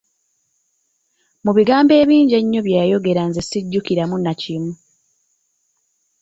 Mu 1.45 1.51
bigambo 1.57 1.91
ebingi 2.01 2.33
ennyo 2.41 2.59
bye 2.65 2.77
yayogera 2.81 3.21
nze 3.29 3.41
sijjukiramu 3.47 4.15
na 4.19 4.33
kimu. 4.41 4.73